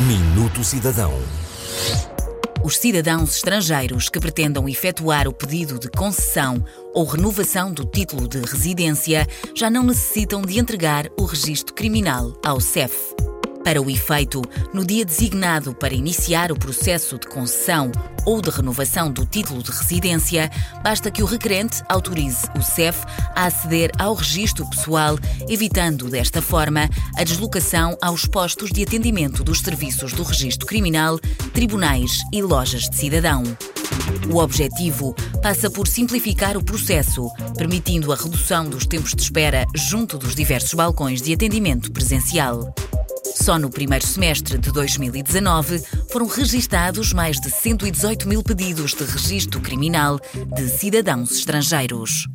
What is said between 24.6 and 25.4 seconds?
pessoal,